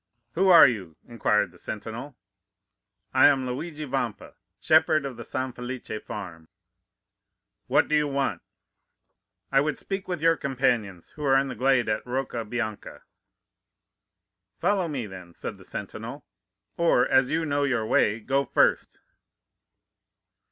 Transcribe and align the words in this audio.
"'Who 0.33 0.47
are 0.49 0.65
you?' 0.67 0.95
inquired 1.07 1.51
the 1.51 1.59
sentinel. 1.59 2.17
"'I 3.13 3.27
am 3.27 3.45
Luigi 3.45 3.85
Vampa, 3.85 4.33
shepherd 4.59 5.05
of 5.05 5.15
the 5.15 5.23
San 5.23 5.53
Felice 5.53 5.91
farm.' 6.03 6.47
"'What 7.67 7.87
do 7.87 7.93
you 7.93 8.07
want?' 8.07 8.41
"'I 9.51 9.61
would 9.61 9.77
speak 9.77 10.07
with 10.07 10.19
your 10.19 10.35
companions 10.35 11.09
who 11.09 11.23
are 11.23 11.37
in 11.37 11.49
the 11.49 11.55
glade 11.55 11.87
at 11.87 12.03
Rocca 12.07 12.43
Bianca.' 12.45 13.03
"'Follow 14.57 14.87
me, 14.87 15.05
then,' 15.05 15.35
said 15.35 15.59
the 15.59 15.65
sentinel; 15.65 16.25
'or, 16.77 17.07
as 17.07 17.29
you 17.29 17.45
know 17.45 17.63
your 17.63 17.85
way, 17.85 18.19
go 18.19 18.43
first. 18.43 18.99